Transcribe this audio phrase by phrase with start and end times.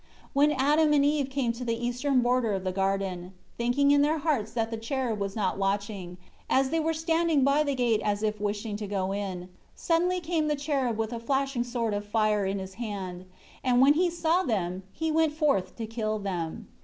[0.19, 4.01] 4 When Adam and Eve came to the eastern border of the garden thinking in
[4.01, 6.17] their hearts that the cherub was not watching
[6.49, 10.47] as they were standing by the gate as if wishing to go in, suddenly came
[10.47, 13.25] the cherub with a flashing sword of fire in his hand;
[13.63, 16.67] and when he saw them, he went forth to kill them.